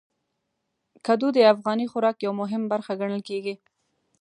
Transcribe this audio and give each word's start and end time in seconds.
کدو 1.05 1.27
د 1.33 1.39
افغاني 1.53 1.85
خوراک 1.91 2.17
یو 2.25 2.33
مهم 2.41 2.63
برخه 2.71 2.91
ګڼل 3.01 3.21
کېږي. 3.29 3.55